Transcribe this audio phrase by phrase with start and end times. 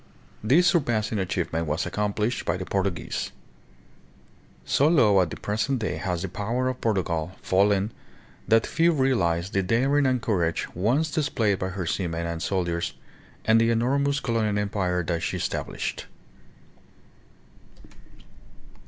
[0.43, 3.31] This surpassing achievement was accomplished by the Portuguese.
[4.65, 7.91] So low at the present day has the power of Portugal fallen
[8.47, 12.93] that few realize the daring and courage once displayed by her seamen and soldiers
[13.45, 16.07] and the enor mous colonial empire that she established.